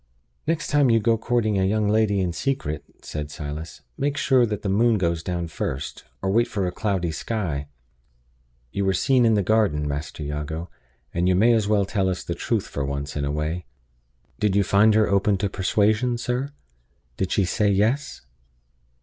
[0.47, 4.63] "Next time you go courting a young lady in secret," said Silas, "make sure that
[4.63, 7.67] the moon goes down first, or wait for a cloudy sky.
[8.71, 10.71] You were seen in the garden, Master Jago;
[11.13, 13.67] and you may as well tell us the truth for once in a way.
[14.39, 16.49] Did you find her open to persuasion, sir?
[17.17, 18.21] Did she say 'Yes?